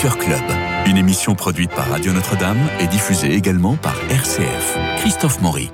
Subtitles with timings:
[0.00, 0.40] Culture Club,
[0.86, 4.78] une émission produite par Radio Notre-Dame et diffusée également par RCF.
[4.96, 5.70] Christophe Maury.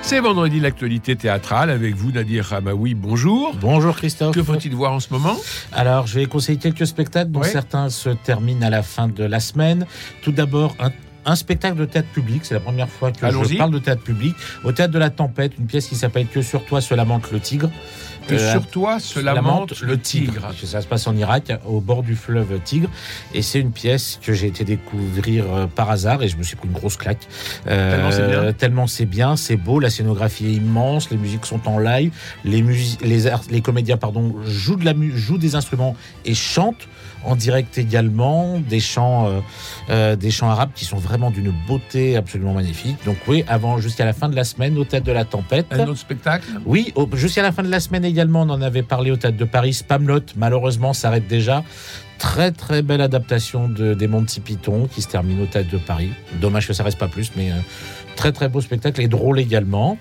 [0.00, 2.94] C'est vendredi l'actualité théâtrale avec vous Nadir Ramaoui.
[2.94, 3.54] Bonjour.
[3.60, 4.34] Bonjour Christophe.
[4.34, 5.36] Que faut-il voir en ce moment?
[5.70, 9.40] Alors, je vais conseiller quelques spectacles dont certains se terminent à la fin de la
[9.40, 9.84] semaine.
[10.22, 10.88] Tout d'abord, un,
[11.26, 12.46] un spectacle de théâtre public.
[12.46, 14.34] C'est la première fois que je parle de théâtre public.
[14.64, 17.40] Au théâtre de la Tempête, une pièce qui s'appelle Que sur toi se lamente le
[17.40, 17.70] tigre.
[18.30, 20.52] Que Euh, sur toi se lamente le tigre.
[20.64, 22.88] Ça se passe en Irak, au bord du fleuve Tigre.
[23.34, 26.56] Et c'est une pièce que j'ai été découvrir euh, par hasard et je me suis
[26.56, 27.26] pris une grosse claque.
[27.66, 28.52] Euh, Tellement c'est bien.
[28.52, 32.12] Tellement c'est bien, c'est beau, la scénographie est immense, les musiques sont en live,
[32.44, 32.62] les,
[33.02, 36.88] les, comédiens pardon, jouent, de la mu- jouent des instruments et chantent
[37.24, 39.40] en direct également, des chants, euh,
[39.90, 42.96] euh, des chants arabes qui sont vraiment d'une beauté absolument magnifique.
[43.04, 45.66] Donc oui, avant jusqu'à la fin de la semaine, au Théâtre de la Tempête.
[45.70, 46.46] Un autre spectacle?
[46.64, 49.36] Oui, au- jusqu'à la fin de la semaine également, on en avait parlé au Théâtre
[49.36, 49.74] de Paris.
[49.74, 51.62] Spamlot, malheureusement, s'arrête déjà.
[52.18, 56.10] Très très belle adaptation de, des Monty Python qui se termine au Théâtre de Paris.
[56.40, 57.54] Dommage que ça reste pas plus, mais euh,
[58.16, 59.96] très très beau spectacle et drôle également.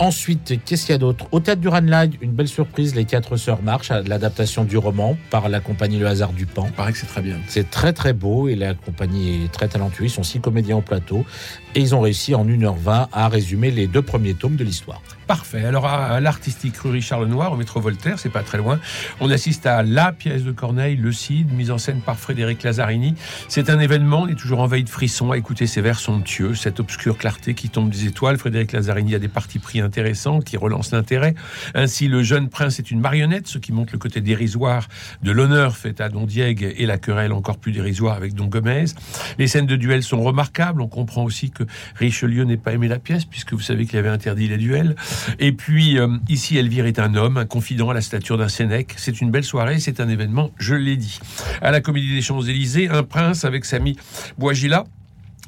[0.00, 1.26] Ensuite, qu'est-ce qu'il y a d'autre?
[1.30, 5.50] Au Théâtre du Ranelagh, une belle surprise, Les Quatre Sœurs marchent, l'adaptation du roman par
[5.50, 6.64] la compagnie Le Hasard du Pan.
[6.68, 7.36] Il paraît que c'est très bien.
[7.48, 10.10] C'est très très beau et la compagnie est très talentueuse.
[10.10, 11.26] Ils sont six comédiens au plateau
[11.74, 15.02] et ils ont réussi en 1h20 à résumer les deux premiers tomes de l'histoire.
[15.30, 15.64] Parfait.
[15.64, 18.80] Alors à, l'artistique rue Richard Lenoir, au métro Voltaire, c'est pas très loin,
[19.20, 23.14] on assiste à la pièce de Corneille, Le Cid, mise en scène par Frédéric Lazzarini.
[23.46, 26.56] C'est un événement, on est toujours en veille de frisson à écouter ces vers somptueux,
[26.56, 28.38] cette obscure clarté qui tombe des étoiles.
[28.38, 31.36] Frédéric Lazzarini a des partis pris intéressants qui relancent l'intérêt.
[31.76, 34.88] Ainsi, le jeune prince est une marionnette, ce qui montre le côté dérisoire
[35.22, 38.86] de l'honneur fait à Don Diègue et la querelle encore plus dérisoire avec Don Gomez.
[39.38, 40.82] Les scènes de duel sont remarquables.
[40.82, 41.62] On comprend aussi que
[41.94, 44.96] Richelieu n'ait pas aimé la pièce, puisque vous savez qu'il avait interdit les duels.
[45.38, 48.94] Et puis, euh, ici, Elvire est un homme, un confident à la stature d'un Sénèque.
[48.96, 51.18] C'est une belle soirée, c'est un événement, je l'ai dit.
[51.62, 53.96] À la Comédie des Champs-Élysées, un prince avec Samy
[54.38, 54.84] Bouagila.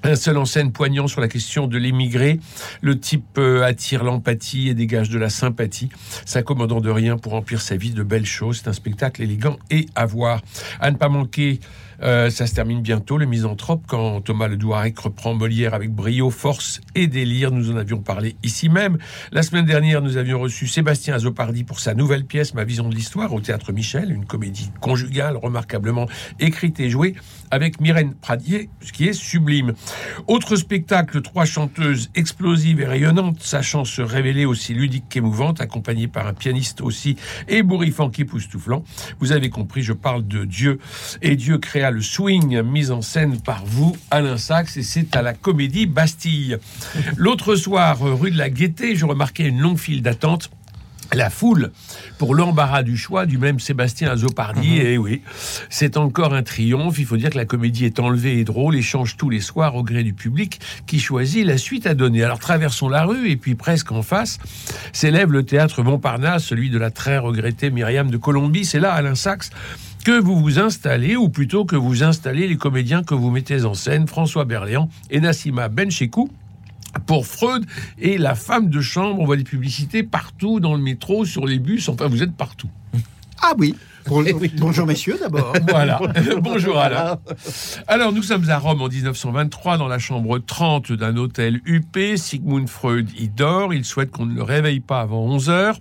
[0.04, 2.40] Un seul en scène poignant sur la question de l'émigré.
[2.80, 5.90] Le type euh, attire l'empathie et dégage de la sympathie,
[6.24, 8.62] s'accommodant de rien pour remplir sa vie de belles choses.
[8.62, 10.42] C'est un spectacle élégant et à voir.
[10.80, 11.60] À ne pas manquer,
[12.02, 16.30] euh, ça se termine bientôt, le misanthrope, quand Thomas Le Douarec reprend Molière avec brio,
[16.30, 17.52] force et délire.
[17.52, 18.98] Nous en avions parlé ici même.
[19.30, 22.94] La semaine dernière, nous avions reçu Sébastien Azopardi pour sa nouvelle pièce, Ma vision de
[22.94, 26.08] l'histoire, au Théâtre Michel, une comédie conjugale remarquablement
[26.40, 27.14] écrite et jouée
[27.50, 29.74] avec Myrène Pradier, ce qui est sublime.
[30.26, 36.26] Autre spectacle, trois chanteuses explosives et rayonnantes, sachant se révéler aussi ludiques qu'émouvantes, accompagnées par
[36.26, 37.16] un pianiste aussi
[37.48, 38.82] ébouriffant qu'époustouflant.
[39.20, 40.78] Vous avez compris, je parle de Dieu.
[41.20, 45.22] Et Dieu créa le swing, mis en scène par vous, Alain Sachs, et c'est à
[45.22, 46.58] la comédie Bastille.
[47.16, 50.50] L'autre soir, rue de la Gaîté, je remarquais une longue file d'attente.
[51.14, 51.72] La foule
[52.16, 54.78] pour l'embarras du choix du même Sébastien Azopardi.
[54.78, 55.20] Et oui,
[55.68, 56.98] c'est encore un triomphe.
[56.98, 59.76] Il faut dire que la comédie est enlevée et drôle et change tous les soirs
[59.76, 62.24] au gré du public qui choisit la suite à donner.
[62.24, 64.38] Alors traversons la rue et puis presque en face
[64.94, 68.64] s'élève le théâtre Montparnasse, celui de la très regrettée Myriam de Colombie.
[68.64, 69.50] C'est là, Alain Sachs,
[70.04, 73.74] que vous vous installez, ou plutôt que vous installez les comédiens que vous mettez en
[73.74, 76.28] scène, François Berléand et Nassima Benchekou
[77.06, 77.64] pour Freud
[77.98, 79.20] et la femme de chambre.
[79.20, 81.88] On voit des publicités partout dans le métro, sur les bus.
[81.88, 82.68] Enfin, vous êtes partout.
[83.40, 83.74] Ah oui.
[84.06, 84.52] Bon- Eh oui.
[84.58, 85.52] Bonjour messieurs d'abord.
[85.68, 86.00] Voilà.
[86.42, 87.18] Bonjour Alain.
[87.86, 91.96] Alors, nous sommes à Rome en 1923 dans la chambre 30 d'un hôtel UP.
[92.16, 93.72] Sigmund Freud y dort.
[93.72, 95.78] Il souhaite qu'on ne le réveille pas avant 11 heures.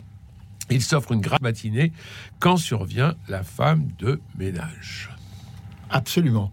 [0.72, 1.92] Il s'offre une grave matinée
[2.40, 5.10] quand survient la femme de ménage.
[5.90, 6.52] Absolument.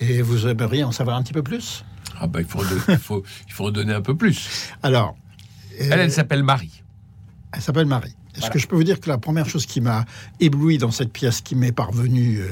[0.00, 1.84] Et vous aimeriez en savoir un petit peu plus?
[2.20, 4.68] Ah bah, il faut, il faut, il faut en donner un peu plus.
[4.82, 5.16] Alors,
[5.80, 6.82] euh, Elle, elle s'appelle Marie.
[7.52, 8.10] elle s'appelle Marie.
[8.34, 8.52] Est-ce Voilà.
[8.54, 10.04] que je peux vous dire que la première chose qui m'a
[10.40, 12.48] ébloui dans cette pièce qui m'est parvenue euh,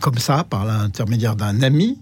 [0.00, 1.98] comme ça, par l'intermédiaire d'un ami,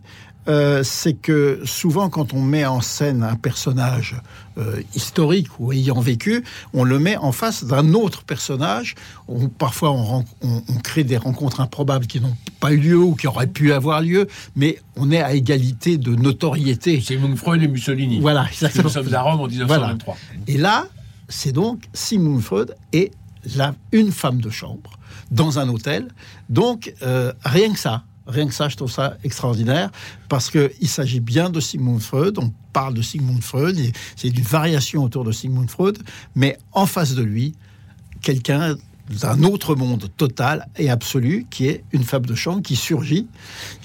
[0.50, 4.16] euh, c'est que souvent quand on met en scène un personnage
[4.59, 6.43] euh, historique ou ayant vécu,
[6.75, 8.94] on le met en face d'un autre personnage.
[9.28, 12.98] On- parfois on, ren- on- on crée des rencontres improbables qui n'ont pas eu lieu
[12.98, 14.27] ou qui auraient pu avoir lieu,
[14.57, 17.01] mais on est à égalité de notoriété.
[17.01, 18.19] Sigmund Freud et Mussolini.
[18.21, 18.84] Voilà, exactement.
[18.84, 20.16] Nous sommes à Rome en 1923.
[20.48, 20.86] Et là,
[21.28, 23.13] c'est donc Sigmund Freud et
[23.57, 24.91] la, une femme de chambre
[25.30, 26.09] dans un hôtel.
[26.48, 29.91] Donc, euh, rien que ça, rien que ça, je trouve ça extraordinaire
[30.28, 32.38] parce qu'il s'agit bien de Sigmund Freud.
[32.38, 35.98] On parle de Sigmund Freud, et c'est une variation autour de Sigmund Freud,
[36.34, 37.54] mais en face de lui,
[38.22, 38.77] quelqu'un
[39.21, 43.27] d'un autre monde total et absolu qui est une femme de chambre qui surgit,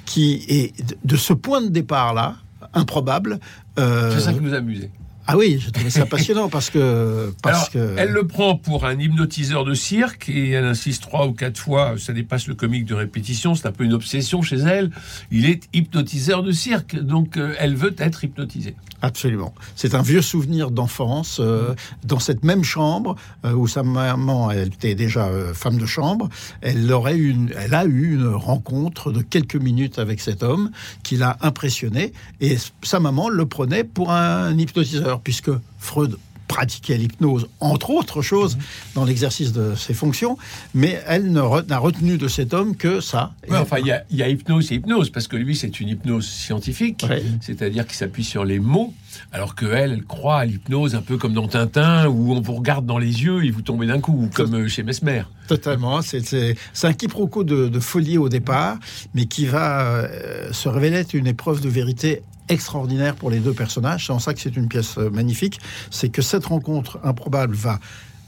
[0.06, 2.36] qui est de ce point de départ-là,
[2.74, 3.40] improbable.
[3.80, 4.88] euh, C'est ça qui nous amuse.
[5.28, 7.34] Ah oui, j'ai trouvé ça passionnant parce que.
[7.42, 7.96] Parce Alors, que...
[7.98, 11.96] Elle le prend pour un hypnotiseur de cirque et elle insiste trois ou quatre fois,
[11.98, 14.92] ça dépasse le comique de répétition, c'est un peu une obsession chez elle.
[15.32, 18.76] Il est hypnotiseur de cirque, donc euh, elle veut être hypnotisée.
[19.06, 19.54] Absolument.
[19.76, 21.40] C'est un vieux souvenir d'enfance.
[21.40, 23.16] euh, dans cette même chambre
[23.46, 26.28] euh, où sa maman, elle était déjà euh, femme de chambre,
[26.62, 30.72] elle, aurait une, elle a eu une rencontre de quelques minutes avec cet homme
[31.04, 32.14] qui l'a impressionné.
[32.42, 38.58] Et sa maman le prenait pour un hypnotiseur, puisque Freud pratiquait l'hypnose, entre autres choses,
[38.94, 40.38] dans l'exercice de ses fonctions,
[40.74, 43.34] mais elle n'a retenu de cet homme que ça.
[43.50, 45.80] Ouais, enfin, il y, a- il y a hypnose et hypnose, parce que lui, c'est
[45.80, 47.24] une hypnose scientifique, Ouais.
[47.42, 48.94] c'est-à-dire qu'il s'appuie sur les mots,
[49.32, 52.54] alors que elle, elle croit à l'hypnose un peu comme dans Tintin, où on vous
[52.54, 55.24] regarde dans les yeux et vous tombez d'un coup, ou comme euh, chez Mesmer.
[55.48, 56.02] Totalement.
[56.02, 58.78] C'est- un quiproquo de, de folie au départ,
[59.16, 63.54] mais qui va euh, se révéler être une épreuve de vérité extraordinaire pour les deux
[63.54, 64.08] personnages.
[64.08, 65.60] C'est en ça que c'est une pièce euh, magnifique.
[65.92, 67.80] C'est que cette rencontre improbable va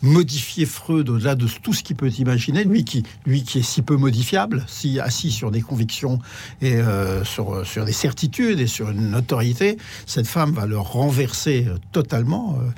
[0.02, 3.82] modifier Freud au-delà de tout ce qu'il peut imaginer, lui qui, lui qui est si
[3.82, 6.20] peu modifiable, si assis sur des convictions
[6.62, 11.66] et euh, sur, sur des certitudes et sur une notoriété, cette femme va le renverser
[11.68, 12.70] euh, totalement, euh,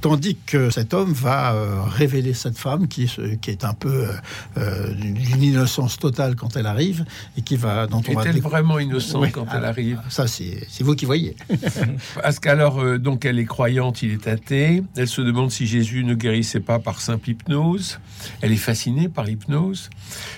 [0.00, 3.10] tandis que cet homme va euh, révéler cette femme qui,
[3.40, 4.12] qui est un peu euh,
[4.58, 7.04] euh, d'une innocence totale quand elle arrive
[7.36, 9.30] et qui va dont on va Est-elle découvrir- vraiment innocente Oui.
[9.32, 10.00] quand elle arrive?
[10.08, 11.36] Ça, c'est c'est vous qui voyez.
[12.22, 14.82] Parce qu'alors, donc, elle est croyante, il est athée.
[14.96, 17.98] Elle se demande si Jésus ne guérissait pas par simple hypnose.
[18.42, 19.88] Elle est fascinée par l'hypnose.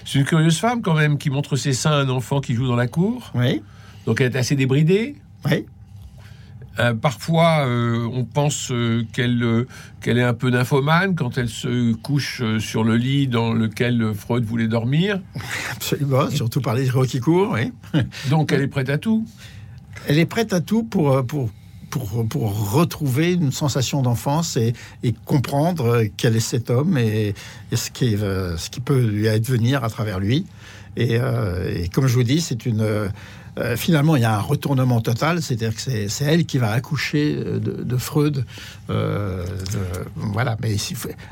[0.04, 2.68] C'est une curieuse femme, quand même, qui montre ses seins à un enfant qui joue
[2.68, 3.32] dans la cour.
[3.34, 3.62] Oui,
[4.06, 5.16] Donc, elle est assez débridée.
[5.44, 5.66] oui.
[6.78, 9.66] Euh, parfois, euh, on pense euh, qu'elle
[10.00, 14.44] qu'elle est un peu nymphomane quand elle se couche sur le lit dans lequel Freud
[14.44, 15.20] voulait dormir.
[15.72, 17.72] Absolument, surtout par les héros qui courent, oui.
[18.30, 19.26] Donc, elle est prête à tout.
[20.06, 21.50] Elle est prête à tout pour, pour,
[21.90, 24.72] pour, pour retrouver une sensation d'enfance et,
[25.02, 27.34] et comprendre quel est cet homme et,
[27.72, 30.46] et ce, qui est, euh, ce qui peut lui advenir à travers lui.
[30.96, 32.80] Et, euh, et comme je vous dis, c'est une.
[32.80, 33.08] euh,
[33.76, 37.82] finalement, il y a un retournement total, c'est-à-dire que c'est elle qui va accoucher de,
[37.82, 38.44] de Freud.
[38.88, 40.76] euh, de- voilà, mais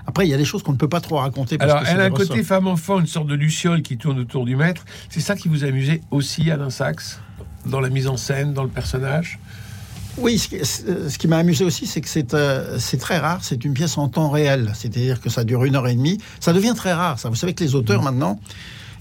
[0.06, 1.58] après, il y a des choses qu'on ne peut pas trop raconter.
[1.58, 4.44] Parce Alors, que elle a un côté femme-enfant, une sorte de luciole qui tourne autour
[4.44, 4.84] du maître.
[5.10, 7.18] C'est ça qui vous amusait aussi, Alain Sachs,
[7.66, 9.38] dans la mise en scène, dans le personnage?
[10.20, 13.40] Oui, ce qui, ce qui m'a amusé aussi, c'est que c'est euh, c'est très rare.
[13.42, 16.18] C'est une pièce en temps réel, c'est-à-dire que ça dure une heure et demie.
[16.40, 17.18] Ça devient très rare.
[17.18, 18.40] Ça, vous savez que les auteurs maintenant,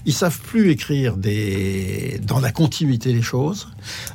[0.06, 3.68] ils savent plus écrire des dans la continuité des choses.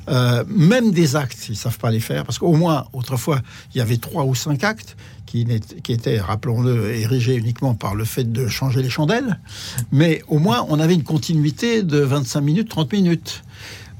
[0.09, 3.41] Euh, même des actes, ils savent pas les faire parce qu'au moins autrefois,
[3.73, 4.95] il y avait trois ou cinq actes
[5.25, 9.39] qui étaient, rappelons-le, érigés uniquement par le fait de changer les chandelles.
[9.91, 13.43] Mais au moins, on avait une continuité de 25 minutes, 30 minutes.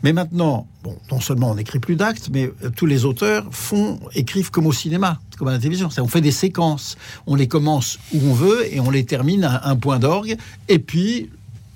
[0.03, 3.99] Mais maintenant, bon, non seulement on n'écrit plus d'actes, mais euh, tous les auteurs font,
[4.13, 5.89] écrivent comme au cinéma, comme à la télévision.
[5.97, 6.97] On fait des séquences.
[7.25, 10.37] On les commence où on veut et on les termine à un point d'orgue.
[10.67, 11.29] Et puis,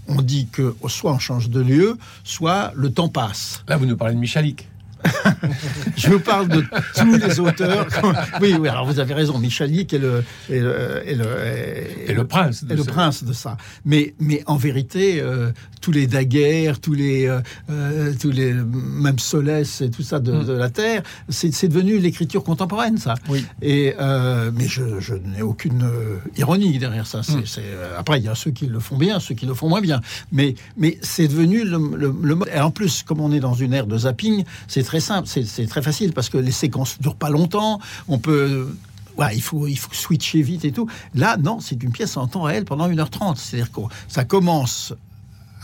[0.08, 3.64] on dit que soit on change de lieu, soit le temps passe.
[3.68, 4.68] Là, vous nous parlez de Michalik.
[5.96, 6.64] Je vous parle de
[6.96, 7.88] tous les auteurs.
[8.42, 9.38] Oui, oui, alors vous avez raison.
[9.40, 12.64] Michalik est le, est le, est le- Et le prince.
[12.70, 13.58] est le ce- prince de ça.
[13.86, 15.52] Mais, mais en vérité, euh,
[15.82, 17.40] tous les Daguerre, tous les, euh,
[17.70, 20.46] euh, tous les même Solès et tout ça de, Mm.
[20.46, 23.16] de la Terre, c'est devenu l'écriture contemporaine, ça.
[23.30, 23.46] Oui.
[23.62, 25.90] Et euh, mais je, je n'ai aucune
[26.38, 27.22] ironie derrière ça.
[27.24, 27.64] C'est, Mm.
[27.98, 30.02] après, il y a ceux qui le font bien, ceux qui le font moins bien.
[30.32, 32.50] Mais, mais c'est devenu le, le, le mode.
[32.54, 35.68] Et en plus, comme on est dans une ère de zapping, c'est très simple, c'est,
[35.68, 37.80] très facile parce que les séquences durent pas longtemps.
[38.08, 38.74] On peut
[39.18, 40.88] voilà, il faut, il faut switcher vite et tout.
[41.14, 43.36] Là, non, c'est une pièce en temps réel pendant 1h30.
[43.36, 44.94] C'est-à-dire que ça commence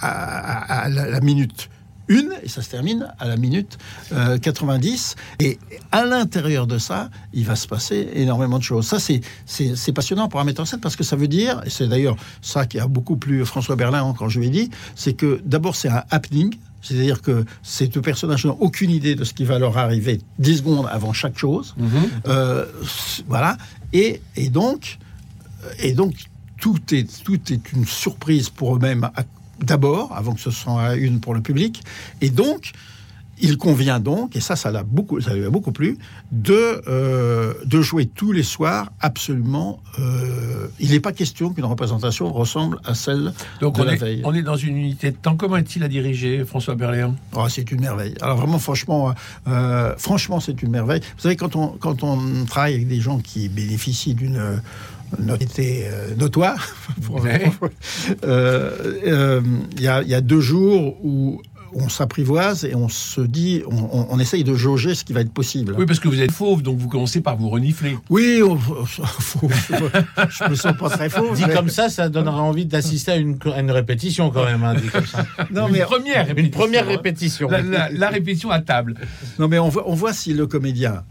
[0.02, 1.70] à, la, minute
[2.10, 3.78] 1 et ça se termine à la minute
[4.12, 5.16] euh, 90.
[5.40, 5.58] Et
[5.92, 8.88] à l'intérieur de ça, il va se passer énormément de choses.
[8.88, 11.88] Ça, c'est, passionnant pour un metteur en scène parce que ça veut dire, et c'est
[11.88, 15.40] d'ailleurs ça qui a beaucoup plu François Berlin quand je lui ai dit, c'est que
[15.46, 16.58] d'abord, c'est un happening.
[16.84, 20.58] C'est-à-dire que ces deux personnages n'ont aucune idée de ce qui va leur arriver 10
[20.58, 21.74] secondes avant chaque chose.
[21.78, 21.90] Mhm.
[22.28, 22.66] Euh,
[23.28, 23.58] voilà.
[23.94, 25.00] Et, et donc,
[25.80, 26.14] et donc
[26.60, 29.10] tout est tout est une surprise pour eux-mêmes
[29.60, 31.84] d'abord, avant que ce soit une pour le public.
[32.22, 32.74] Et donc,
[33.44, 35.98] il convient donc, et ça, ça l'a beaucoup, ça lui a beaucoup plu,
[36.32, 39.80] de euh, de jouer tous les soirs absolument.
[40.00, 43.98] euh, il n'est pas question qu'une représentation ressemble à celle Donc, de on la est,
[43.98, 44.22] veille.
[44.24, 45.36] on est dans une unité de temps.
[45.36, 47.16] Comment est-il à diriger, François Berléand?
[47.36, 48.16] Oh, c'est une merveille.
[48.22, 49.14] Alors vraiment, franchement,
[49.48, 51.02] euh, franchement, c'est une merveille.
[51.16, 54.42] Vous savez, quand on, quand on travaille avec des gens qui bénéficient d'une
[55.20, 56.66] notoriété euh, notoire,
[57.12, 57.52] Ouais.
[58.24, 58.72] euh,
[59.06, 59.42] euh,
[59.76, 61.42] il y, y a deux jours où,
[61.76, 65.22] on s'apprivoise et on se dit, on, on- on essaye de jauger ce qui va
[65.22, 65.76] être possible.
[65.78, 67.98] Oui, parce que vous êtes fauve, donc vous commencez par vous renifler.
[68.10, 69.50] Oui, on- faut-
[70.30, 71.34] je me sens pas très faux.
[71.36, 74.64] Dit mais- comme ça, ça donnerait envie d'assister à une, à une répétition quand même.
[74.64, 75.26] hein, dit comme ça.
[75.52, 76.88] non, Une mais, première Une répétition, première hein.
[76.90, 77.50] répétition.
[77.50, 78.96] La, la- la répétition à table.
[79.40, 81.04] non, mais on voit, on voit si le comédien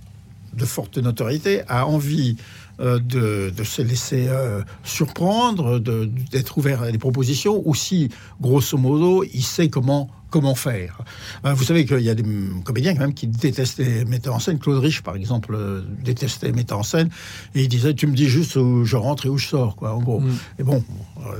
[0.56, 2.36] de forte notoriété a envie
[2.80, 8.08] euh, de, de se laisser euh, surprendre, de- d'être ouvert à des propositions, ou si,
[8.40, 10.98] grosso modo, il sait comment comment faire.
[11.44, 12.24] Euh, vous savez qu'il y a des
[12.64, 14.58] comédiens quand même qui détestent les metteurs en scène.
[14.58, 17.10] Claude Rich, par exemple, euh, détestait metteurs en scène.
[17.54, 19.94] Et il disait, tu me dis juste où je rentre et où je sors, quoi,
[19.94, 20.20] en gros.
[20.20, 20.32] Mm.
[20.58, 20.82] Et bon,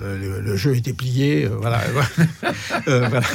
[0.00, 1.80] euh, le, le jeu était plié, voilà.
[2.87, 3.26] Euh, voilà.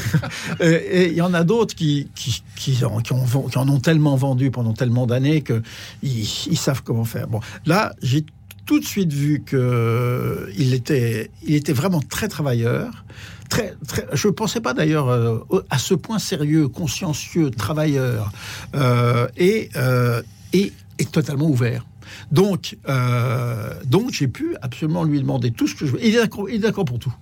[0.62, 3.80] Et il y en a d'autres qui, qui, qui, en, qui, ont- qui en ont
[3.80, 5.64] tellement vendu pendant tellement d'années qu'ils
[6.04, 7.28] ils savent comment faire.
[7.28, 8.24] Bon, là, j'ai
[8.68, 13.06] tout de suite vu que il était, il était vraiment très travailleur.
[13.50, 18.30] Très, très, je ne pensais pas d'ailleurs euh, à ce point sérieux, consciencieux, travailleur
[18.76, 20.22] euh, et, euh,
[20.52, 21.86] et, et totalement ouvert.
[22.32, 26.00] Donc, euh, donc j'ai pu absolument lui demander tout ce que je veux.
[26.06, 27.14] Il est d'accord, il est d'accord pour tout.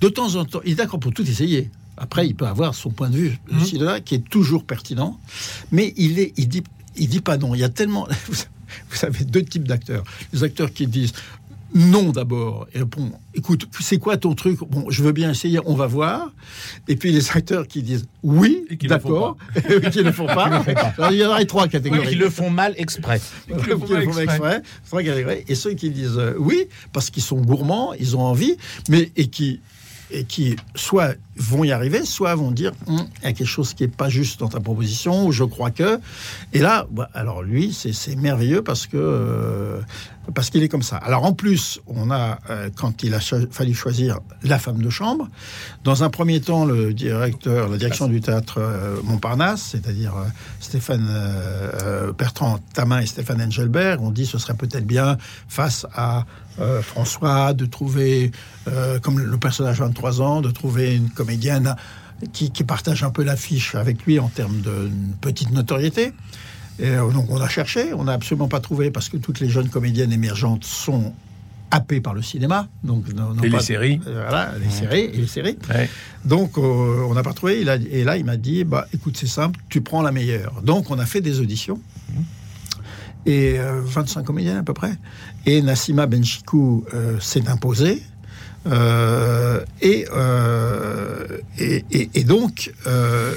[0.00, 1.70] De temps en temps, il est d'accord pour tout essayer.
[1.98, 5.20] Après, il peut avoir son point de vue ci, de là, qui est toujours pertinent,
[5.70, 6.64] mais il est, il dit,
[6.96, 7.54] il dit pas non.
[7.54, 8.08] Il y a tellement,
[8.90, 10.04] vous savez, deux types d'acteurs.
[10.32, 11.12] Les acteurs qui disent
[11.74, 14.60] non d'abord et bon, écoute, c'est quoi ton truc?
[14.60, 16.30] Bon, je veux bien essayer, on va voir.
[16.86, 20.04] Et puis les acteurs qui disent oui, Et qui le font d'accord, et qui ne
[20.04, 20.62] le font pas.
[20.98, 22.08] Alors, il y en a trois catégories.
[22.08, 23.20] Qui le font mal exprès.
[23.46, 24.24] Qui le font font exprès.
[24.24, 24.62] exprès.
[24.86, 25.44] Trois catégories.
[25.48, 28.56] Et ceux qui disent euh, oui, parce qu'ils sont gourmands, ils ont envie,
[28.88, 29.60] mais et qui
[30.10, 33.74] et qui soit vont y arriver, soit vont dire Hum, il y a quelque chose
[33.74, 36.00] qui est pas juste dans ta proposition, ou je crois que.
[36.52, 39.80] Et là, bah, alors lui, c'est merveilleux parce que euh,
[40.34, 40.96] parce qu'il est comme ça.
[40.96, 45.28] Alors en plus, on a euh, quand il a fallu choisir la femme de chambre,
[45.82, 50.14] dans un premier temps, le directeur, la direction du théâtre euh, Montparnasse, c'est-à-dire
[50.60, 51.08] Stéphane
[52.16, 56.24] Bertrand Tamin et Stéphane Engelbert, ont dit ce serait peut-être bien face à
[56.82, 58.30] François de trouver,
[59.02, 61.74] comme le personnage 23 ans, de trouver une comédienne
[62.32, 64.90] qui, qui partage un peu l'affiche avec lui en termes de
[65.20, 66.12] petite notoriété.
[66.78, 69.48] Et euh, donc on a cherché, on n'a absolument pas trouvé parce que toutes les
[69.48, 71.12] jeunes comédiennes émergentes sont
[71.70, 72.68] happées par le cinéma.
[72.84, 74.00] Donc, n'ont Et les séries.
[74.06, 75.58] euh, Voilà, les séries et les séries.
[75.70, 75.88] Ouais.
[76.24, 77.60] Donc, euh, on n'a pas trouvé.
[77.60, 80.62] Il a- et là, il m'a dit bah, écoute, c'est simple, tu prends la meilleure.
[80.62, 81.80] Donc, on a fait des auditions.
[83.26, 84.92] Et euh, 25 comédiens à peu près.
[85.46, 86.84] Et Nassima Benchikou
[87.20, 88.02] s'est imposée.
[88.66, 93.32] Euh, et, euh, et, et- et donc, euh,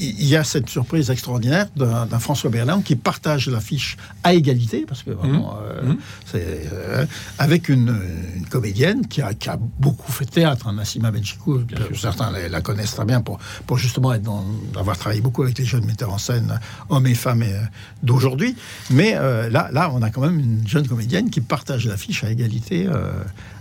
[0.00, 5.02] il y a cette surprise extraordinaire d'un François Berland qui partage l'affiche à égalité, parce
[5.02, 5.94] que vraiment, Mmh.
[6.24, 7.04] c'est, euh,
[7.38, 7.98] avec une,
[8.36, 11.62] une comédienne qui a, qui a beaucoup fait théâtre, hein, Nassima Benchikou,
[11.96, 14.44] certains la, la connaissent très bien pour, pour justement être dans,
[14.76, 16.60] avoir travaillé beaucoup avec les jeunes metteurs en scène,
[16.90, 17.60] hommes et femmes euh,
[18.04, 18.54] d'aujourd'hui.
[18.90, 22.86] Mais là, là, on a quand même une jeune comédienne qui partage l'affiche à égalité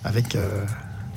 [0.04, 0.38] avec.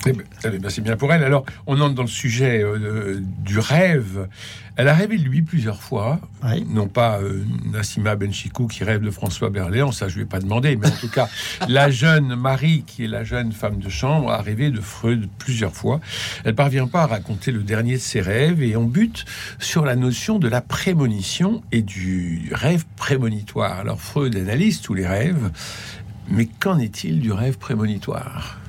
[0.07, 1.23] Eh ben, eh ben, c'est bien pour elle.
[1.23, 4.27] Alors, on entre dans le sujet euh, du rêve.
[4.75, 6.19] Elle a rêvé de lui plusieurs fois.
[6.43, 6.65] Oui.
[6.67, 10.39] Non pas euh, Nassima Benchikou qui rêve de François Berléand, ça je ne vais pas
[10.39, 11.29] demander, mais en tout cas,
[11.67, 15.75] la jeune Marie, qui est la jeune femme de chambre, a rêvé de Freud plusieurs
[15.75, 15.99] fois.
[16.45, 19.25] Elle parvient pas à raconter le dernier de ses rêves et on bute
[19.59, 23.79] sur la notion de la prémonition et du rêve prémonitoire.
[23.79, 25.51] Alors Freud analyse tous les rêves,
[26.29, 28.60] mais qu'en est-il du rêve prémonitoire?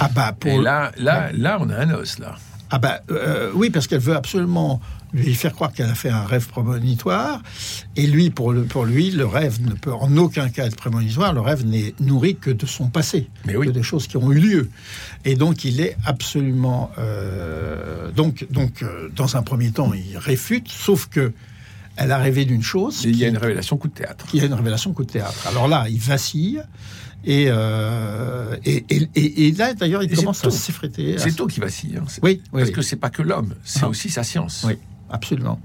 [0.00, 2.36] Ah bah pour et là, là, là, on a un os, là.
[2.70, 4.80] Ah bah euh, oui, parce qu'elle veut absolument
[5.12, 7.40] lui faire croire qu'elle a fait un rêve prémonitoire.
[7.94, 11.32] Et lui, pour, le, pour lui, le rêve ne peut en aucun cas être prémonitoire.
[11.32, 13.66] Le rêve n'est nourri que de son passé, Mais oui.
[13.68, 14.70] que des choses qui ont eu lieu.
[15.24, 16.90] Et donc, il est absolument...
[16.98, 21.32] euh, donc, donc euh, dans un premier temps, il réfute, sauf que
[21.96, 24.26] elle a rêvé d'une chose Il y a une révélation coup de théâtre.
[24.26, 25.46] qui a une révélation coup de théâtre.
[25.48, 26.62] Alors là, il vacille.
[27.24, 28.84] Et, euh, et,
[29.16, 30.50] et, là, d'ailleurs, il commence à tôt.
[30.50, 31.16] s'effréter.
[31.18, 31.96] C'est toi qui vacille.
[31.96, 32.04] hein.
[32.22, 32.72] Oui, oui, Parce oui.
[32.72, 33.88] que c'est pas que l'homme, c'est Ah.
[33.88, 34.64] aussi sa science.
[34.64, 34.74] Oui,
[35.10, 35.60] absolument.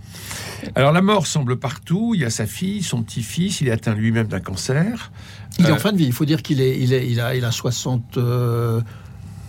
[0.73, 2.13] Alors la mort semble partout.
[2.15, 3.61] Il y a sa fille, son petit-fils.
[3.61, 5.11] Il est atteint lui-même d'un cancer.
[5.59, 6.05] Il est Euh, en fin de vie.
[6.05, 7.51] Il faut dire qu'il est, il est, il a, il a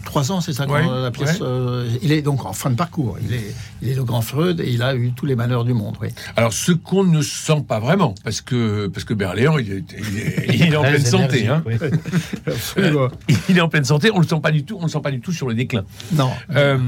[0.04, 1.40] 63 ans, c'est ça, Ouais, la pièce.
[1.40, 1.46] ouais.
[1.46, 3.18] euh, il est donc en fin de parcours.
[3.26, 5.72] Il est, il est le grand Freud et il a eu tous les malheurs du
[5.74, 5.96] monde.
[6.00, 6.08] Oui.
[6.36, 10.18] Alors ce qu'on ne sent pas vraiment, parce que parce que Berléand, il est, il
[10.18, 11.46] est- il est en pleine santé.
[11.48, 11.62] hein.
[11.66, 11.74] oui.
[13.48, 14.10] Il est en pleine santé.
[14.12, 14.76] On le sent pas du tout.
[14.80, 15.84] On le sent pas du tout sur le déclin.
[16.12, 16.30] non.
[16.54, 16.78] Euh,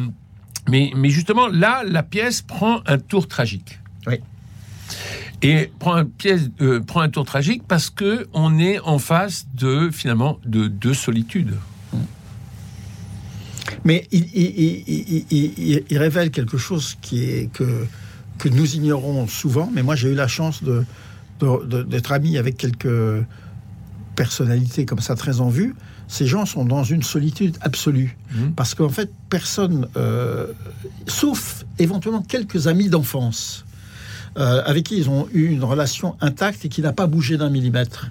[0.69, 3.79] mais, mais justement, là, la pièce prend un tour tragique.
[4.07, 4.15] Oui.
[5.43, 9.47] Et prend un, pièce, euh, prend un tour tragique parce que on est en face
[9.55, 11.55] de finalement de deux solitudes.
[13.85, 17.87] Mais il, il- il- il- il- il révèle quelque chose qui est que,
[18.39, 19.71] que nous ignorons souvent.
[19.75, 20.85] Mais moi, j'ai eu la chance de,
[21.41, 23.25] de- de- d'être ami avec quelques
[24.17, 25.75] personnalités comme ça très en vue.
[26.07, 28.17] Ces gens sont dans une solitude absolue.
[28.35, 28.53] Mhm.
[28.55, 30.47] Parce qu'en fait, personne, euh,
[31.07, 33.64] sauf éventuellement quelques amis d'enfance,
[34.37, 37.51] euh, avec qui ils ont eu une relation intacte et qui n'a pas bougé d'un
[37.51, 38.11] millimètre.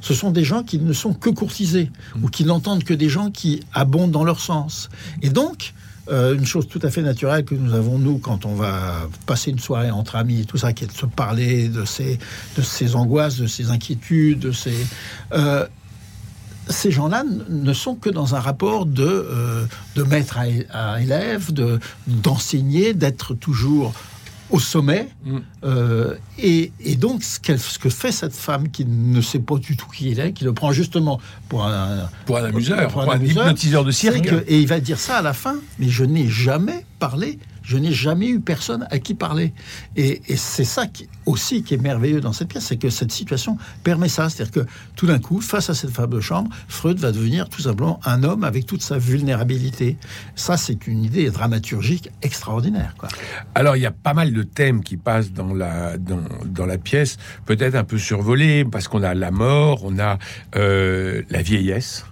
[0.00, 1.90] Ce sont des gens qui ne sont que courtisés
[2.22, 4.88] ou qui n'entendent que des gens qui abondent dans leur sens.
[5.22, 5.74] Et donc,
[6.08, 9.50] euh, une chose tout à fait naturelle que nous avons, nous, quand on va passer
[9.50, 12.18] une soirée entre amis et tout ça, qui est de se parler de ses,
[12.56, 14.86] de ses angoisses, de ses inquiétudes, de ses...
[15.32, 15.66] euh,
[16.68, 21.52] ces gens-là ne sont que dans un rapport de, euh, de maître à, à élève,
[21.52, 23.94] de, d'enseigner, d'être toujours
[24.50, 25.08] au sommet.
[25.24, 25.38] Mm.
[25.64, 29.76] Euh, et, et donc, ce, ce que fait cette femme qui ne sait pas du
[29.76, 33.02] tout qui il est, qui le prend justement pour un, Pour un amuseur, Pour pour
[33.02, 34.22] un un, amuseur, hypnotiseur de cirque.
[34.24, 37.76] que- et il va dire ça à la fin, mais je n'ai jamais parlé, je
[37.78, 39.52] n'ai jamais eu personne à qui parler.
[39.96, 43.58] Et, c'est ça qui, aussi qui est merveilleux dans cette pièce, c'est que cette situation
[43.82, 44.28] permet ça.
[44.28, 47.62] C'est-à-dire que tout d'un coup, face à cette femme de chambre, Freud va devenir tout
[47.62, 49.96] simplement un homme avec toute sa vulnérabilité.
[50.36, 52.94] Ça, c'est une idée dramaturgique extraordinaire.
[52.98, 53.08] Quoi.
[53.54, 57.16] Alors, il y a pas mal de thèmes qui passent dans la, dans la pièce,
[57.46, 60.18] peut-être un peu survolés, parce qu'on a la mort, on a
[60.54, 62.04] euh, la vieillesse,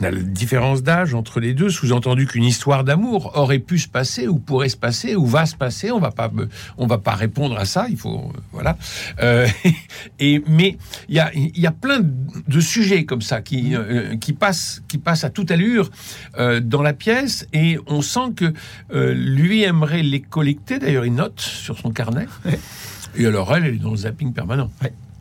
[0.00, 3.88] on a la différence d'âge entre les deux, sous-entendu qu'une histoire d'amour aurait pu se
[3.88, 5.90] passer, ou pourrait se passer, ou va se passer.
[5.90, 6.30] On va pas,
[6.76, 7.86] on va pas répondre à ça.
[7.88, 8.76] Il faut, euh, voilà.
[9.20, 9.46] Euh,
[10.18, 10.76] et mais
[11.08, 14.98] il y a, y a plein de sujets comme ça qui, euh, qui passent, qui
[14.98, 15.90] passent à toute allure
[16.38, 18.52] euh, dans la pièce, et on sent que
[18.90, 20.78] lui aimerait les collecter.
[20.78, 22.26] D'ailleurs, il note sur son carnet.
[22.44, 22.58] Ouais.
[23.16, 24.70] Et alors elle, elle est dans le zapping permanent.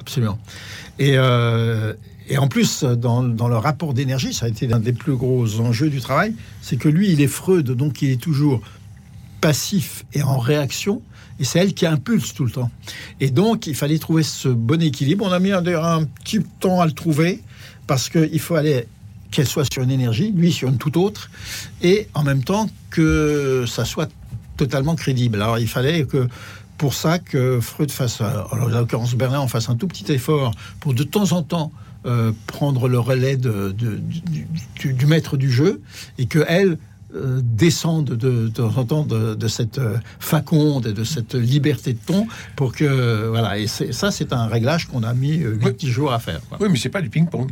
[0.01, 0.37] Absolument.
[0.99, 1.93] Et, euh,
[2.29, 5.59] et en plus, dans, dans le rapport d'énergie, ça a été l'un des plus gros
[5.59, 8.61] enjeux du travail, c'est que lui, il est Freud, donc il est toujours
[9.41, 11.01] passif et en réaction,
[11.39, 12.71] et c'est elle qui impulse tout le temps.
[13.19, 15.25] Et donc, il fallait trouver ce bon équilibre.
[15.25, 17.41] On a mis d'ailleurs un petit temps à le trouver,
[17.87, 18.87] parce qu'il faut aller
[19.31, 21.29] qu'elle soit sur une énergie, lui sur une toute autre,
[21.81, 24.09] et en même temps que ça soit
[24.57, 25.41] totalement crédible.
[25.41, 26.27] Alors, il fallait que
[26.77, 30.51] pour ça que Freud fasse, euh, en l'occurrence Bernard, en fasse un tout petit effort
[30.79, 31.71] pour de temps en temps
[32.05, 34.45] euh, prendre le relais de, de- du,
[34.79, 35.81] du- du maître du jeu
[36.19, 36.77] et que elle
[37.15, 41.99] euh, descende de, temps en temps de, cette euh, faconde et de cette liberté de
[42.05, 45.71] ton pour que voilà et ça c'est un réglage qu'on a mis huit Oui.
[45.71, 46.57] petits jours à faire quoi.
[46.61, 47.51] Oui, mais c'est pas du ping-pong.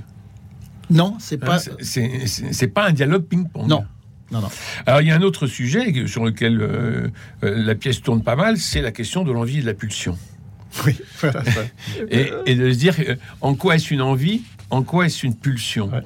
[0.90, 3.68] non c'est pas c'est pas un dialogue ping-pong.
[3.68, 3.86] non
[4.34, 4.50] non non
[4.86, 7.08] Alors il y a un autre sujet sur lequel euh,
[7.44, 10.18] euh, la pièce tourne pas mal, c'est la question de l'envie et de la pulsion.
[10.86, 11.44] oui voilà.
[12.10, 14.42] Et, et de se dire euh, en quoi est-ce une envie,
[14.72, 15.90] en quoi est-ce une pulsion?
[15.90, 16.02] Ouais.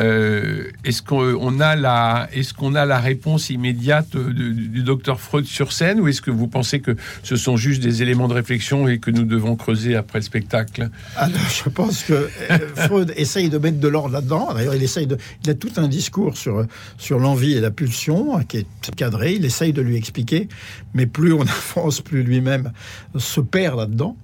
[0.00, 5.20] Euh, est-ce qu'on on a la, est-ce qu'on a la réponse immédiate de- du, docteur
[5.20, 8.34] Freud sur scène, ou est-ce que vous pensez que ce sont juste des éléments de
[8.34, 10.90] réflexion et que nous devons creuser après le spectacle?
[11.16, 14.52] Alors, je pense que euh, Freud essaye de mettre de l'ordre là-dedans.
[14.54, 18.44] D'ailleurs, il essaye de, il a tout un discours sur l'envie et la pulsion hein,
[18.44, 19.34] qui est cadré.
[19.34, 20.48] Il essaye de lui expliquer,
[20.94, 21.42] mais plus on
[21.76, 22.72] avance, plus lui-même
[23.16, 24.16] se perd là-dedans.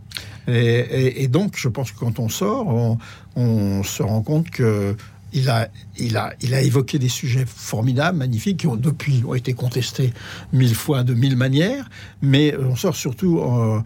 [0.46, 2.98] Et, donc, je pense que quand on sort,
[3.34, 4.94] on se rend compte que
[5.34, 5.68] il a,
[5.98, 10.12] il, a, il a évoqué des sujets formidables, magnifiques, qui ont depuis ont été contestés
[10.52, 11.90] mille fois de mille manières,
[12.22, 13.82] mais on sort surtout en,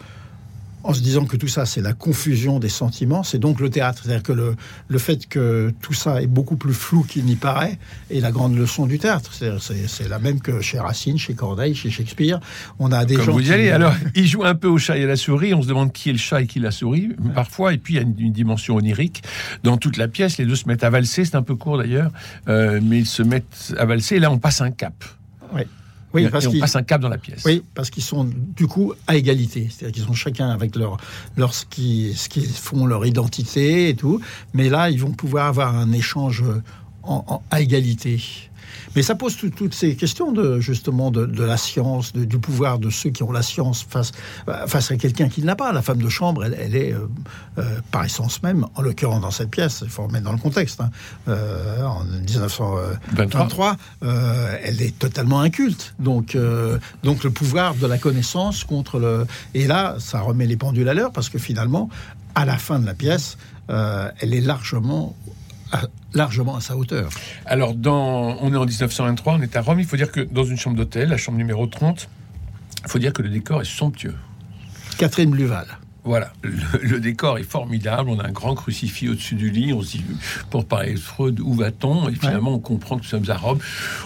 [0.89, 4.01] en se disant que tout ça, c'est la confusion des sentiments, c'est donc le théâtre.
[4.03, 4.57] C'est-à-dire que le,
[4.89, 7.79] le fait que tout ça est beaucoup plus flou qu'il n'y paraît
[8.11, 9.31] est la grande leçon du théâtre.
[9.35, 12.41] C'est la même que chez Racine, chez Corneille, chez Shakespeare.
[12.79, 13.71] On a des Comme gens vous y qui- allez.
[13.71, 15.53] Alors, il joue un peu au chat et à la souris.
[15.53, 17.75] On se demande qui est le chat et qui est la souris, parfois.
[17.75, 19.23] Et puis, il y a une, une dimension onirique
[19.65, 20.39] dans toute la pièce.
[20.39, 21.27] Les deux se mettent à valser.
[21.27, 22.11] C'est un peu court d'ailleurs,
[22.49, 24.17] euh, mais ils se mettent à valser.
[24.17, 25.05] Et là, on passe un cap.
[25.55, 25.63] Oui,
[26.17, 27.43] Et parce on qu'ils passe un cap dans la pièce.
[27.45, 29.69] oui, parce qu'ils sont du coup à égalité.
[29.71, 30.97] C'est-à-dire qu'ils sont chacun avec leur,
[31.37, 32.15] leur ce qu'ils
[32.49, 34.21] font, leur identité et tout.
[34.55, 36.43] Mais là, ils vont pouvoir avoir un échange
[37.09, 38.23] en- à égalité.
[38.97, 42.91] Mais ça pose tout- toutes ces questions de justement de, la science, du pouvoir de
[42.91, 44.13] ceux qui ont la science face,
[44.67, 45.73] face à quelqu'un qui ne l'a pas.
[45.73, 47.07] La femme de chambre, elle, est euh,
[47.59, 50.81] euh, par essence même, en l'occurrence dans cette pièce, il faut remettre dans le contexte,
[50.81, 50.91] hein,
[51.29, 55.95] euh, en 1923, euh, elle est totalement inculte.
[55.99, 59.27] Donc, euh, donc le pouvoir de la connaissance contre le...
[59.55, 61.89] Et là, ça remet les pendules à l'heure parce que finalement,
[62.35, 63.37] à la fin de la pièce,
[63.71, 65.15] euh, elle est largement,
[65.73, 65.83] à-
[66.15, 67.11] largement à sa hauteur.
[67.47, 69.81] Alors, dans, on est en 1923, on est à Rome.
[69.81, 72.09] Il faut dire que dans une chambre d'hôtel, la chambre numéro 30,
[72.85, 74.15] il faut dire que le décor est somptueux.
[74.99, 75.67] Catherine Bluval.
[76.09, 78.09] Voilà, le, le décor est formidable.
[78.09, 79.75] On a un grand crucifix au-dessus du lit.
[79.75, 80.05] On se dit,
[80.51, 82.09] pour parler de Freud, où va-t-on?
[82.09, 83.59] Et finalement, on comprend que nous sommes à Rome.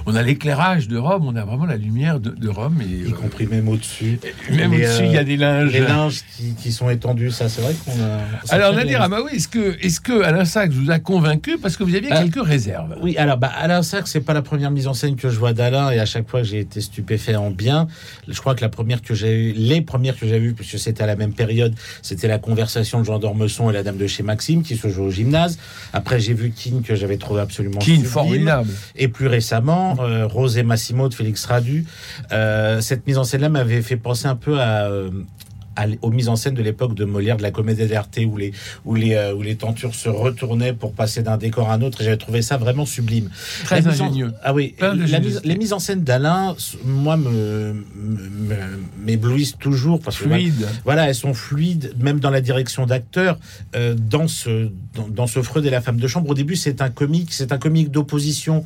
[0.06, 2.80] On a l'éclairage de Rome, on a vraiment la lumière de, de Rome.
[2.82, 4.18] Et, Y euh, compris même au-dessus.
[4.50, 5.72] même les, au-dessus, euh, il y a des linges.
[5.72, 8.18] Les linges qui, qui sont étendus, ça, c'est vrai qu'on a.
[8.52, 11.56] Alors, Nadir des- Amaoui, est-ce que, est-ce que Alain Sachs vous a convaincu?
[11.58, 12.22] Parce que vous aviez Ah.
[12.24, 15.30] quelques réserves Oui, alors bah, Alain Sachs, c'est pas la première mise en scène que
[15.30, 17.86] je vois d'Alain, et à chaque fois j'ai été stupéfait en bien.
[18.26, 21.04] Je crois que la première que j'ai eu, les premières que j'ai vues, puisque c'était
[21.04, 24.22] à la même période, c'était la conversation de Jean d'Ormesson et la dame de chez
[24.22, 25.58] Maxime qui se joue au gymnase.
[25.92, 28.04] Après, j'ai vu King que j'avais trouvé absolument sublime.
[28.04, 28.70] formidable.
[28.96, 31.84] Et plus récemment, euh, Rose et Massimo de Félix Radu.
[32.32, 35.10] Euh, cette mise en scène-là m'avait fait penser un peu à, euh,
[35.76, 38.52] à aux mises en scène de l'époque de Molière, de la comédie d'arte, où les,
[38.84, 42.00] où, les, euh, où les tentures se retournaient pour passer d'un décor à un autre.
[42.00, 43.30] Et j'avais trouvé ça vraiment sublime.
[43.64, 44.32] Très en- ingénieux.
[44.42, 46.54] Ah oui, la les mises en scène d'Alain,
[46.84, 47.84] moi, me,
[49.04, 50.66] m'éblouissent toujours parce que Fluide.
[50.84, 53.38] voilà, elles sont fluides, même dans la direction d'acteur.
[53.74, 56.82] Euh, dans ce dans, dans ce Freud et la femme de chambre, au début, c'est
[56.82, 58.64] un comique, c'est un comique d'opposition.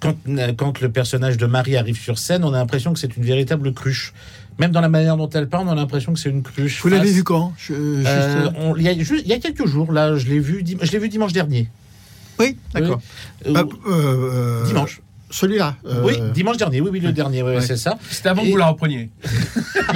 [0.00, 0.16] Quand
[0.56, 3.72] quand le personnage de Marie arrive sur scène, on a l'impression que c'est une véritable
[3.72, 4.12] cruche.
[4.58, 6.82] Même dans la manière dont elle parle, on a l'impression que c'est une cruche.
[6.82, 10.64] Vous l'avez vu quand Euh, Il y, a y quelques jours, là, je l'ai vu,
[10.80, 11.68] je l'ai vu dimanche dernier.
[12.40, 13.00] Oui, d'accord.
[13.46, 15.00] Euh, Ah, euh, dimanche.
[15.30, 15.76] Celui-là.
[15.86, 16.80] euh, Oui, dimanche dernier.
[16.80, 17.42] Oui, oui, le dernier.
[17.42, 17.60] oui, Ouais.
[17.60, 17.98] c'est ça.
[18.10, 19.10] C'est avant que vous la repreniez.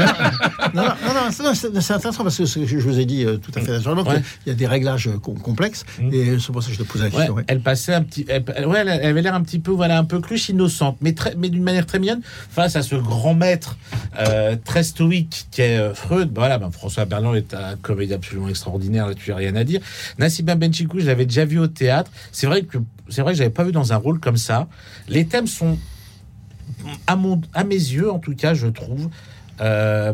[0.74, 2.98] Non, non, non, non, c'est- non, c'est c'est intéressant parce que ce que je vous
[2.98, 4.22] ai dit euh, tout à fait naturellement Ouais.
[4.42, 6.10] qu'il y a des réglages euh, com- complexes Mm.
[6.14, 7.34] et c'est pour ça que je te posais la Ouais, question.
[7.34, 7.44] ouais.
[7.46, 10.04] Elle passait un petit, elle, elle- ouais, elle avait l'air un petit peu, voilà, un
[10.04, 13.76] peu cruche, innocente, mais très, mais d'une manière très mignonne face à ce grand maître
[14.18, 16.28] euh, très stoïque qui est euh, Freud.
[16.30, 19.64] Bah, Voilà, ben, François Berland est un comédien absolument extraordinaire, là-dessus, y a rien à
[19.64, 19.80] dire.
[20.18, 22.10] Nassima Benchikou, je l'avais déjà vu au théâtre.
[22.32, 22.78] C'est vrai que
[23.12, 24.68] c'est vrai que j'avais pas vu dans un rôle comme ça.
[25.08, 25.78] Les thèmes sont,
[27.06, 29.08] à mon, à mes yeux, en tout cas, je trouve.
[29.60, 30.12] Euh,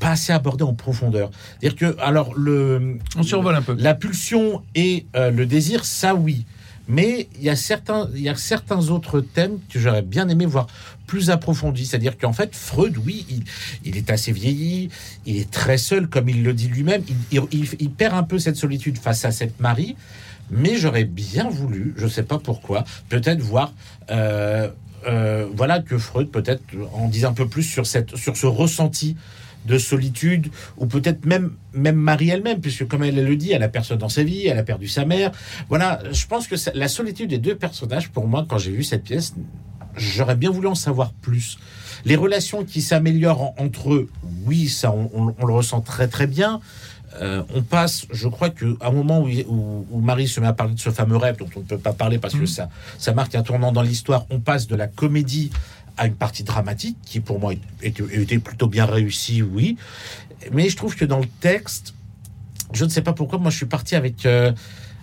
[0.00, 1.30] pas assez abordés en profondeur.
[1.60, 3.74] C'est-à-dire que, alors, le, On survole un peu.
[3.78, 6.46] la pulsion et euh, le désir, ça oui.
[6.88, 10.46] Mais il y a certains, il y a certains autres thèmes que j'aurais bien aimé
[10.46, 10.66] voir
[11.06, 11.84] plus approfondis.
[11.84, 13.44] C'est-à-dire qu'en fait, Freud, oui, il,
[13.84, 14.88] il est assez vieilli,
[15.26, 17.02] il est très seul, comme il le dit lui-même.
[17.30, 17.42] Il-
[17.78, 19.96] il perd un peu cette solitude face à cette Marie.
[20.50, 23.72] Mais j'aurais bien voulu, je ne sais pas pourquoi, peut-être voir,
[24.10, 24.68] euh,
[25.06, 29.16] euh, voilà, que Freud peut-être en dise un peu plus sur cette, sur ce ressenti
[29.66, 33.68] de solitude, ou peut-être même, même Marie elle-même, puisque comme elle le dit, elle a
[33.68, 35.32] personne dans sa vie, elle a perdu sa mère.
[35.68, 39.04] Voilà, je pense que la solitude des deux personnages, pour moi, quand j'ai vu cette
[39.04, 39.34] pièce,
[39.96, 41.58] j'aurais bien voulu en savoir plus.
[42.06, 44.08] Les relations qui s'améliorent en- entre eux,
[44.46, 46.60] oui, ça, on- on le ressent très très bien.
[47.20, 50.46] Euh, on passe, je crois qu'à un moment où, il- où- où Marie se met
[50.46, 52.68] à parler de ce fameux rêve dont on ne peut pas parler parce que ça,
[52.98, 55.50] ça marque un tournant dans l'histoire, on passe de la comédie
[55.96, 59.76] à une partie dramatique qui pour moi était, était plutôt bien réussie, oui.
[60.52, 61.94] Mais je trouve que dans le texte,
[62.72, 64.24] je ne sais pas pourquoi, moi je suis parti avec...
[64.24, 64.52] euh,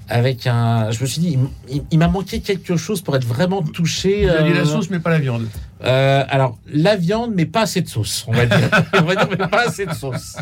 [0.09, 3.17] avec un, je me suis dit, il m- il, il m'a manqué quelque chose pour
[3.17, 4.29] être vraiment touché.
[4.29, 5.45] Aviez la euh, sauce, mais pas la viande.
[5.83, 8.69] euh, alors, la viande, mais pas assez de sauce, on va dire.
[8.93, 10.37] on va dire, mais pas assez de sauce.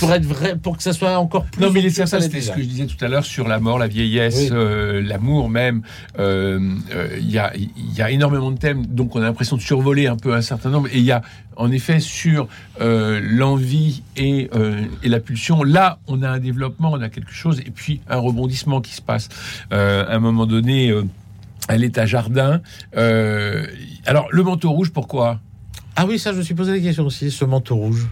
[0.00, 1.60] Pour être vrai, pour que ça soit encore plus.
[1.62, 3.58] Non, mais c'est ça, que c'était ce que je disais tout à l'heure sur la
[3.60, 4.48] mort, la vieillesse, Oui.
[4.52, 5.82] euh, l'amour même.
[6.18, 6.58] Euh,
[6.94, 9.62] euh, Il y, a, il y a énormément de thèmes, donc on a l'impression de
[9.62, 10.88] survoler un peu un certain nombre.
[10.92, 11.22] Et il y a,
[11.56, 12.48] en effet, sur
[12.80, 14.50] l'envie et,
[15.02, 18.18] et la pulsion, là, on a un développement, on a quelque chose, et puis un
[18.18, 19.28] rebondissement qui se passe.
[19.70, 20.92] À un moment donné,
[21.68, 22.60] elle est à jardin.
[22.94, 25.40] Alors, le manteau rouge, pourquoi?
[25.96, 28.06] Ah oui, ça, je me suis posé la question aussi, ce manteau rouge.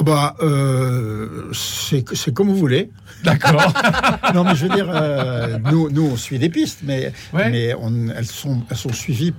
[0.00, 2.90] Oh, bah, euh, c'est comme vous voulez.
[3.22, 3.70] D'accord.
[4.34, 7.50] Non, mais je veux dire, euh, nous, nous, on suit des pistes, mais, Ouais.
[7.50, 9.34] mais on- elles, sont, elles sont suivies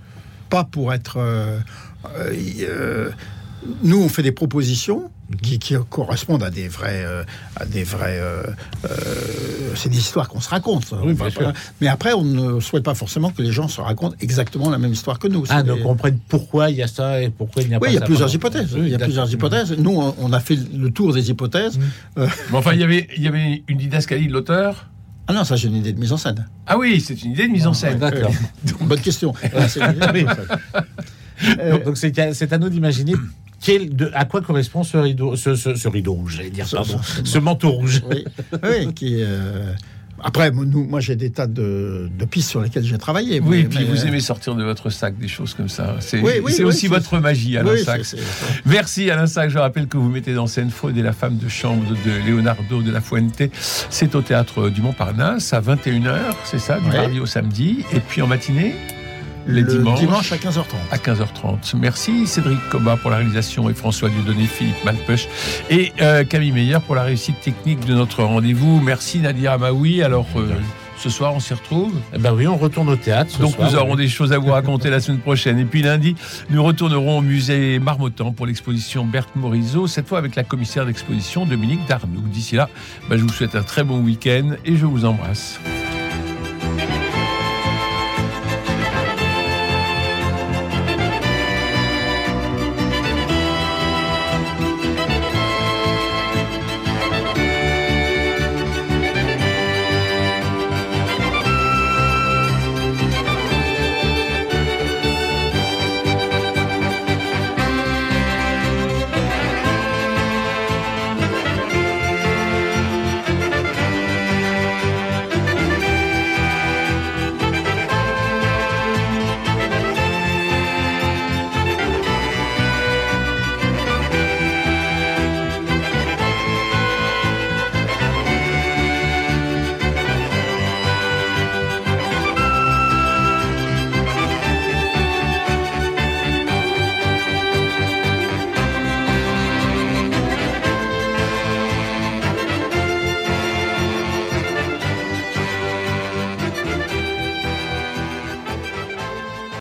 [0.52, 1.18] pas pour être.
[1.18, 1.60] euh,
[3.84, 7.24] nous, on fait des propositions qui, qui correspondent à des vrais, euh,
[7.56, 8.20] à des vrais.
[8.20, 8.44] euh,
[8.86, 8.90] euh,
[9.76, 10.92] c'est des histoires qu'on se raconte.
[10.92, 11.42] Oui, On bien va sûr.
[11.42, 14.78] pas- Mais après, on ne souhaite pas forcément que les gens se racontent exactement la
[14.78, 15.44] même histoire que nous.
[15.50, 17.80] Ah, donc des- on comprenne pourquoi il y a ça et pourquoi il n'y a
[17.80, 18.06] pas Oui, il y a ça.
[18.08, 18.74] plusieurs hypothèses.
[18.74, 19.72] Oui, il y a plusieurs hypothèses.
[19.78, 21.78] Nous, on a fait le tour des hypothèses.
[21.78, 21.84] Mm.
[22.18, 24.88] Mais enfin, il y avait, il y avait une didascalie de l'auteur.
[25.28, 26.46] Ah non, ça, j'ai une idée de mise en scène.
[26.68, 28.00] Ah oui, c'est une idée de mise en scène.
[28.00, 28.34] D'accord.
[28.82, 29.34] Bonne question.
[29.44, 30.86] Ouais, c'est une idée de mise en scène.
[31.60, 33.14] Euh, Donc c'est à nous d'imaginer
[33.62, 36.76] quel, de, à quoi correspond ce rideau, ce, ce, ce rideau rouge, j'allais dire, Ce-
[36.76, 38.02] pardon, ce- ce manteau rouge.
[38.10, 38.26] oui,
[38.64, 39.18] oui, qui.
[39.22, 39.72] euh,
[40.24, 43.40] Après, moi, nous, moi, j'ai des tas de, de pistes sur lesquelles j'ai travaillé.
[43.40, 45.68] Oui, mais- et puis mais, vous euh, aimez sortir de votre sac des choses comme
[45.70, 45.96] ça.
[46.00, 47.72] C'est Oui, oui, aussi votre magie, Alain
[48.04, 48.18] c'est-
[48.66, 49.50] Merci Alain Sachs.
[49.50, 52.82] Je rappelle que vous mettez en scène Freud et la femme de chambre de Leonardo
[52.84, 53.42] de la Fuente.
[53.60, 57.84] C'est au théâtre du Montparnasse à 21h, c'est ça, du mardi au samedi.
[57.94, 58.76] Et puis en matinée
[59.48, 60.00] Les le dimanches.
[60.00, 60.64] dimanche à 15h30.
[60.92, 61.76] à 15h30.
[61.78, 65.28] Merci Cédric Cobat pour la réalisation et François Dieudonné, Philippe Malpeuch
[65.70, 68.80] et euh, Camille Meyer pour la réussite technique de notre rendez-vous.
[68.82, 70.04] Merci Nadia Amaoui.
[70.04, 70.48] Alors euh,
[70.98, 71.92] ce soir on s'y retrouve?
[72.14, 73.32] Eh ben oui, on retourne au théâtre.
[73.32, 73.98] ce Donc soir, nous aurons oui.
[74.04, 75.58] des choses à vous raconter la semaine prochaine.
[75.58, 76.16] Et puis lundi,
[76.52, 81.48] nous retournerons au musée Marmottan pour l'exposition Berthe Morisot, cette fois avec la commissaire d'exposition
[81.48, 82.22] Dominique Darnoux.
[82.28, 82.70] D'ici là,
[83.10, 85.60] bah, je vous souhaite un très bon week-end et je vous embrasse.